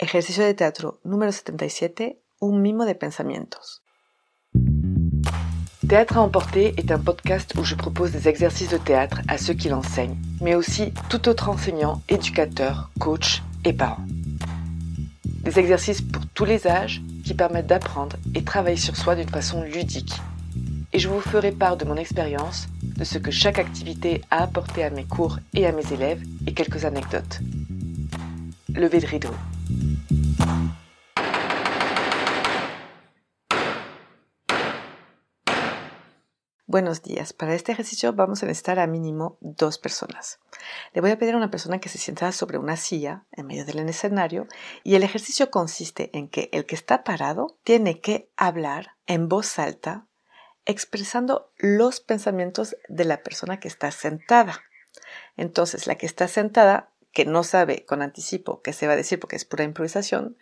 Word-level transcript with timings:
Ejercicio 0.00 0.44
de 0.44 0.54
teatro 0.54 1.00
número 1.04 1.32
77, 1.32 2.18
un 2.40 2.60
mimo 2.62 2.84
de 2.84 2.94
pensamientos. 2.94 3.82
Théâtre 5.88 6.18
à 6.18 6.22
emporter 6.22 6.72
est 6.76 6.92
un 6.92 7.00
podcast 7.00 7.52
où 7.58 7.64
je 7.64 7.74
propose 7.74 8.12
des 8.12 8.28
exercices 8.28 8.70
de 8.70 8.78
théâtre 8.78 9.22
à 9.26 9.38
ceux 9.38 9.54
qui 9.54 9.68
l'enseignent, 9.68 10.16
mais 10.40 10.54
aussi 10.54 10.92
tout 11.10 11.28
autre 11.28 11.48
enseignant, 11.48 12.00
éducateur, 12.08 12.92
coach 13.00 13.42
et 13.64 13.72
parent. 13.72 14.04
Des 15.24 15.58
exercices 15.58 16.00
pour 16.00 16.24
tous 16.26 16.44
les 16.44 16.68
âges 16.68 17.02
qui 17.24 17.34
permettent 17.34 17.66
d'apprendre 17.66 18.18
et 18.36 18.44
travailler 18.44 18.76
sur 18.76 18.94
soi 18.94 19.16
d'une 19.16 19.28
façon 19.28 19.64
ludique. 19.64 20.14
Et 20.92 21.00
je 21.00 21.08
vous 21.08 21.20
ferai 21.20 21.50
part 21.50 21.76
de 21.76 21.84
mon 21.84 21.96
expérience, 21.96 22.68
de 22.84 23.02
ce 23.02 23.18
que 23.18 23.32
chaque 23.32 23.58
activité 23.58 24.22
a 24.30 24.44
apporté 24.44 24.84
à 24.84 24.90
mes 24.90 25.04
cours 25.04 25.40
et 25.54 25.66
à 25.66 25.72
mes 25.72 25.92
élèves 25.92 26.22
et 26.46 26.54
quelques 26.54 26.84
anecdotes. 26.84 27.40
Levez 28.68 29.00
de 29.00 29.06
rideau. 29.06 29.34
Buenos 36.70 37.02
días. 37.02 37.32
Para 37.32 37.54
este 37.54 37.72
ejercicio 37.72 38.12
vamos 38.12 38.42
a 38.42 38.46
necesitar 38.46 38.78
a 38.78 38.86
mínimo 38.86 39.38
dos 39.40 39.78
personas. 39.78 40.38
Le 40.92 41.00
voy 41.00 41.10
a 41.10 41.18
pedir 41.18 41.32
a 41.32 41.38
una 41.38 41.50
persona 41.50 41.80
que 41.80 41.88
se 41.88 41.96
sienta 41.96 42.30
sobre 42.30 42.58
una 42.58 42.76
silla 42.76 43.24
en 43.32 43.46
medio 43.46 43.64
del 43.64 43.88
escenario 43.88 44.46
y 44.84 44.94
el 44.94 45.02
ejercicio 45.02 45.50
consiste 45.50 46.10
en 46.12 46.28
que 46.28 46.50
el 46.52 46.66
que 46.66 46.74
está 46.74 47.04
parado 47.04 47.58
tiene 47.64 48.02
que 48.02 48.30
hablar 48.36 48.96
en 49.06 49.30
voz 49.30 49.58
alta 49.58 50.08
expresando 50.66 51.50
los 51.56 52.00
pensamientos 52.00 52.76
de 52.90 53.06
la 53.06 53.22
persona 53.22 53.60
que 53.60 53.68
está 53.68 53.90
sentada. 53.90 54.60
Entonces, 55.38 55.86
la 55.86 55.94
que 55.94 56.04
está 56.04 56.28
sentada, 56.28 56.92
que 57.12 57.24
no 57.24 57.42
sabe 57.42 57.84
con 57.84 58.02
anticipo 58.02 58.62
qué 58.62 58.72
se 58.72 58.86
va 58.86 58.94
a 58.94 58.96
decir 58.96 59.18
porque 59.18 59.36
es 59.36 59.44
pura 59.44 59.64
improvisación, 59.64 60.36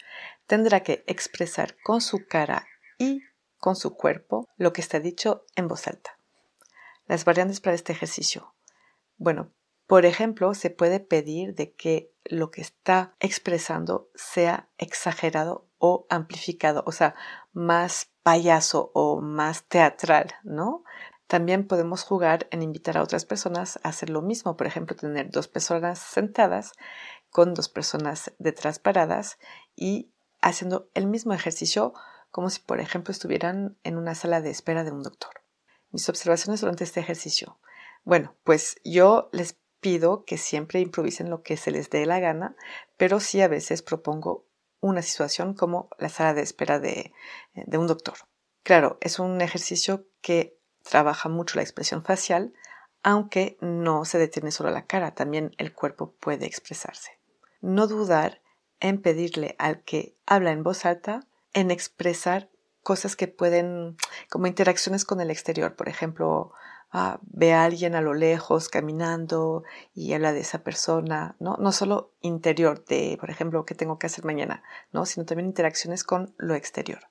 tendrá 0.47 0.81
que 0.81 1.05
expresar 1.07 1.77
con 1.83 2.01
su 2.01 2.27
cara 2.27 2.67
y 2.99 3.23
con 3.59 3.77
su 3.77 3.95
cuerpo 3.97 4.49
lo 4.57 4.73
que 4.73 4.81
está 4.81 5.01
dicho 5.01 5.45
en 5.55 5.69
voz 5.69 5.87
alta. 5.87 6.19
Las 7.07 7.25
variantes 7.25 7.61
para 7.61 7.75
este 7.75 7.93
ejercicio. 7.93 8.55
Bueno, 9.17 9.53
por 9.87 10.05
ejemplo, 10.05 10.53
se 10.55 10.71
puede 10.71 10.99
pedir 10.99 11.55
de 11.55 11.73
que 11.73 12.13
lo 12.25 12.51
que 12.51 12.61
está 12.61 13.15
expresando 13.21 14.11
sea 14.15 14.69
exagerado 14.79 15.69
o 15.79 16.07
amplificado, 16.11 16.83
o 16.87 16.93
sea, 16.93 17.15
más 17.53 18.11
payaso 18.23 18.91
o 18.95 19.21
más 19.21 19.65
teatral, 19.65 20.35
¿no? 20.43 20.83
También 21.27 21.67
podemos 21.67 22.05
jugar 22.05 22.47
en 22.51 22.63
invitar 22.63 22.97
a 22.97 23.03
otras 23.03 23.25
personas 23.25 23.81
a 23.83 23.89
hacer 23.89 24.11
lo 24.11 24.23
mismo, 24.23 24.57
por 24.57 24.67
ejemplo, 24.67 24.95
tener 24.95 25.31
dos 25.31 25.49
personas 25.49 25.99
sentadas 25.99 26.73
con 27.31 27.53
dos 27.55 27.69
personas 27.69 28.33
detrás 28.39 28.79
paradas 28.79 29.39
y 29.75 30.13
haciendo 30.41 30.89
el 30.95 31.07
mismo 31.07 31.35
ejercicio 31.35 31.95
como 32.31 32.51
si, 32.51 32.61
por 32.61 32.81
ejemplo, 32.81 33.13
estuvieran 33.13 33.77
en 33.83 33.97
una 33.97 34.15
sala 34.15 34.41
de 34.41 34.51
espera 34.51 34.85
de 34.85 34.93
un 34.93 35.03
doctor. 35.03 35.43
Mis 35.91 36.09
observaciones 36.09 36.61
durante 36.61 36.85
este 36.85 37.01
ejercicio. 37.01 37.59
Bueno, 38.05 38.37
pues 38.45 38.77
yo 38.85 39.29
les 39.33 39.59
pido 39.81 40.25
que 40.25 40.39
siempre 40.39 40.81
improvisen 40.81 41.31
lo 41.31 41.43
que 41.43 41.57
se 41.57 41.71
les 41.71 41.91
dé 41.91 42.07
la 42.07 42.21
gana, 42.21 42.55
pero 42.97 43.21
sí 43.21 43.41
a 43.41 43.49
veces 43.49 43.83
propongo 43.83 44.47
una 44.81 45.03
situación 45.03 45.55
como 45.55 45.89
la 45.99 46.09
sala 46.09 46.35
de 46.35 46.43
espera 46.43 46.79
de, 46.79 47.13
de 47.55 47.79
un 47.79 47.87
doctor. 47.87 48.15
Claro, 48.63 48.99
es 49.01 49.19
un 49.19 49.41
ejercicio 49.41 50.07
que 50.21 50.59
trabaja 50.89 51.29
mucho 51.29 51.57
la 51.57 51.63
expresión 51.63 52.03
facial, 52.05 52.55
aunque 53.03 53.57
no 53.61 54.05
se 54.05 54.19
detiene 54.19 54.51
solo 54.51 54.71
la 54.71 54.87
cara, 54.87 55.15
también 55.15 55.55
el 55.59 55.73
cuerpo 55.73 56.13
puede 56.19 56.47
expresarse. 56.47 57.19
No 57.61 57.87
dudar 57.87 58.43
en 58.81 59.01
pedirle 59.01 59.57
al 59.59 59.83
que 59.83 60.17
habla 60.27 60.53
en 60.53 60.63
voz 60.63 60.85
alta 60.85 61.27
en 61.53 61.71
expresar 61.71 62.51
cosas 62.83 63.17
que 63.17 63.29
pueden, 63.29 63.97
como 64.31 64.47
interacciones 64.47 65.05
con 65.05 65.21
el 65.21 65.31
exterior, 65.31 65.75
por 65.75 65.89
ejemplo, 65.89 66.53
ah, 66.93 67.19
ve 67.23 67.53
a 67.53 67.65
alguien 67.65 67.95
a 67.95 68.01
lo 68.01 68.15
lejos 68.15 68.69
caminando 68.69 69.65
y 69.95 70.13
habla 70.13 70.33
de 70.33 70.41
esa 70.41 70.63
persona, 70.63 71.37
¿no? 71.41 71.57
No 71.57 71.73
solo 71.73 72.13
interior 72.21 72.85
de, 72.85 73.17
por 73.19 73.31
ejemplo, 73.31 73.65
qué 73.65 73.75
tengo 73.75 73.99
que 73.99 74.07
hacer 74.07 74.25
mañana, 74.25 74.63
¿no? 74.93 75.07
Sino 75.07 75.27
también 75.27 75.47
interacciones 75.47 76.05
con 76.05 76.35
lo 76.39 76.55
exterior. 76.55 77.09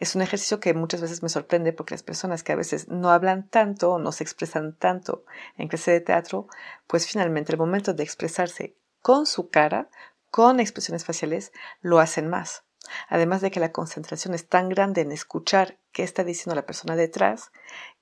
Es 0.00 0.14
un 0.14 0.22
ejercicio 0.22 0.60
que 0.60 0.72
muchas 0.72 1.02
veces 1.02 1.22
me 1.22 1.28
sorprende 1.28 1.74
porque 1.74 1.92
las 1.92 2.02
personas 2.02 2.42
que 2.42 2.52
a 2.52 2.56
veces 2.56 2.88
no 2.88 3.10
hablan 3.10 3.46
tanto 3.46 3.92
o 3.92 3.98
no 3.98 4.12
se 4.12 4.24
expresan 4.24 4.74
tanto 4.74 5.26
en 5.58 5.68
clase 5.68 5.90
de 5.90 6.00
teatro, 6.00 6.48
pues 6.86 7.06
finalmente 7.06 7.52
el 7.52 7.58
momento 7.58 7.92
de 7.92 8.02
expresarse 8.02 8.78
con 9.02 9.26
su 9.26 9.50
cara, 9.50 9.90
con 10.30 10.58
expresiones 10.58 11.04
faciales, 11.04 11.52
lo 11.82 12.00
hacen 12.00 12.28
más. 12.28 12.64
Además 13.08 13.42
de 13.42 13.50
que 13.50 13.60
la 13.60 13.72
concentración 13.72 14.32
es 14.32 14.48
tan 14.48 14.70
grande 14.70 15.02
en 15.02 15.12
escuchar 15.12 15.78
qué 15.92 16.02
está 16.02 16.24
diciendo 16.24 16.54
la 16.54 16.64
persona 16.64 16.96
detrás 16.96 17.52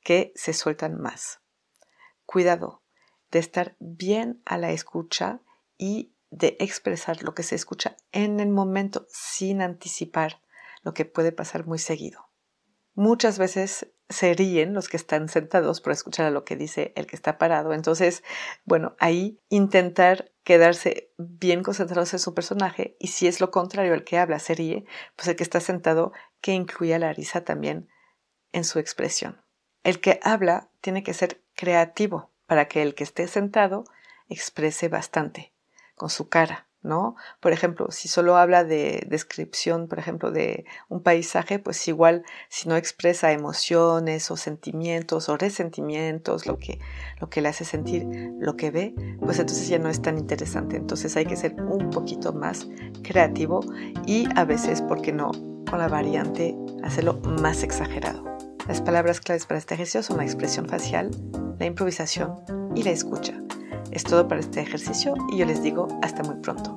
que 0.04 0.32
se 0.36 0.52
sueltan 0.52 1.00
más. 1.00 1.40
Cuidado 2.26 2.84
de 3.32 3.40
estar 3.40 3.74
bien 3.80 4.40
a 4.44 4.56
la 4.56 4.70
escucha 4.70 5.40
y 5.76 6.12
de 6.30 6.56
expresar 6.60 7.24
lo 7.24 7.34
que 7.34 7.42
se 7.42 7.56
escucha 7.56 7.96
en 8.12 8.38
el 8.38 8.50
momento 8.50 9.08
sin 9.10 9.62
anticipar 9.62 10.40
lo 10.82 10.94
que 10.94 11.04
puede 11.04 11.32
pasar 11.32 11.66
muy 11.66 11.78
seguido. 11.78 12.28
Muchas 12.94 13.38
veces 13.38 13.92
se 14.08 14.34
ríen 14.34 14.74
los 14.74 14.88
que 14.88 14.96
están 14.96 15.28
sentados 15.28 15.80
por 15.80 15.92
escuchar 15.92 16.26
a 16.26 16.30
lo 16.30 16.44
que 16.44 16.56
dice 16.56 16.92
el 16.96 17.06
que 17.06 17.14
está 17.14 17.38
parado. 17.38 17.72
Entonces, 17.72 18.24
bueno, 18.64 18.96
ahí 18.98 19.38
intentar 19.50 20.32
quedarse 20.42 21.12
bien 21.16 21.62
concentrados 21.62 22.12
en 22.14 22.18
su 22.18 22.34
personaje 22.34 22.96
y 22.98 23.08
si 23.08 23.26
es 23.26 23.40
lo 23.40 23.50
contrario, 23.50 23.94
el 23.94 24.04
que 24.04 24.18
habla 24.18 24.38
se 24.38 24.54
ríe, 24.54 24.84
pues 25.14 25.28
el 25.28 25.36
que 25.36 25.42
está 25.42 25.60
sentado 25.60 26.12
que 26.40 26.52
incluya 26.52 26.98
la 26.98 27.12
risa 27.12 27.44
también 27.44 27.88
en 28.52 28.64
su 28.64 28.78
expresión. 28.78 29.42
El 29.84 30.00
que 30.00 30.20
habla 30.22 30.70
tiene 30.80 31.02
que 31.02 31.14
ser 31.14 31.42
creativo 31.54 32.30
para 32.46 32.66
que 32.66 32.82
el 32.82 32.94
que 32.94 33.04
esté 33.04 33.28
sentado 33.28 33.84
exprese 34.28 34.88
bastante 34.88 35.52
con 35.94 36.10
su 36.10 36.28
cara, 36.28 36.67
¿no? 36.82 37.16
Por 37.40 37.52
ejemplo, 37.52 37.90
si 37.90 38.08
solo 38.08 38.36
habla 38.36 38.64
de 38.64 39.04
descripción, 39.08 39.88
por 39.88 39.98
ejemplo, 39.98 40.30
de 40.30 40.64
un 40.88 41.02
paisaje, 41.02 41.58
pues 41.58 41.86
igual 41.88 42.24
si 42.48 42.68
no 42.68 42.76
expresa 42.76 43.32
emociones 43.32 44.30
o 44.30 44.36
sentimientos 44.36 45.28
o 45.28 45.36
resentimientos, 45.36 46.46
lo 46.46 46.58
que, 46.58 46.78
lo 47.20 47.28
que 47.28 47.40
le 47.40 47.48
hace 47.48 47.64
sentir 47.64 48.06
lo 48.38 48.56
que 48.56 48.70
ve, 48.70 48.94
pues 49.20 49.38
entonces 49.38 49.68
ya 49.68 49.78
no 49.78 49.88
es 49.88 50.02
tan 50.02 50.18
interesante. 50.18 50.76
Entonces 50.76 51.16
hay 51.16 51.26
que 51.26 51.36
ser 51.36 51.54
un 51.54 51.90
poquito 51.90 52.32
más 52.32 52.68
creativo 53.02 53.60
y 54.06 54.28
a 54.36 54.44
veces, 54.44 54.82
¿por 54.82 55.02
qué 55.02 55.12
no? 55.12 55.30
Con 55.68 55.78
la 55.78 55.88
variante, 55.88 56.56
hacerlo 56.82 57.20
más 57.20 57.62
exagerado. 57.62 58.24
Las 58.68 58.80
palabras 58.80 59.20
claves 59.20 59.46
para 59.46 59.58
este 59.58 59.74
ejercicio 59.74 60.02
son 60.02 60.18
la 60.18 60.24
expresión 60.24 60.68
facial, 60.68 61.10
la 61.58 61.66
improvisación 61.66 62.36
y 62.74 62.82
la 62.82 62.90
escucha. 62.90 63.34
Es 63.92 64.04
todo 64.04 64.28
para 64.28 64.40
este 64.40 64.60
ejercicio 64.60 65.14
y 65.32 65.38
yo 65.38 65.46
les 65.46 65.62
digo 65.62 65.88
hasta 66.02 66.22
muy 66.22 66.36
pronto. 66.36 66.76